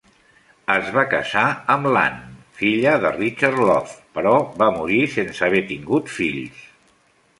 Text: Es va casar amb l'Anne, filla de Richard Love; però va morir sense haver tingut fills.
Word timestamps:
Es 0.75 0.87
va 0.95 1.01
casar 1.09 1.43
amb 1.73 1.89
l'Anne, 1.97 2.33
filla 2.61 2.95
de 3.05 3.11
Richard 3.19 3.61
Love; 3.67 3.93
però 4.17 4.35
va 4.63 4.71
morir 4.79 5.03
sense 5.21 5.49
haver 5.49 5.63
tingut 5.75 6.11
fills. 6.19 6.69